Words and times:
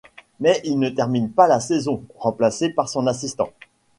Mais 0.39 0.59
il 0.63 0.79
ne 0.79 0.89
termine 0.89 1.29
pas 1.29 1.45
la 1.47 1.59
saison, 1.59 2.01
remplacé 2.17 2.69
par 2.71 2.89
son 2.89 3.05
assistant. 3.05 3.49